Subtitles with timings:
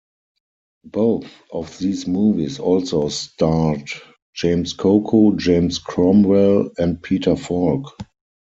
[0.87, 3.87] Both of these movies also starred
[4.33, 7.95] James Coco, James Cromwell, and Peter Falk.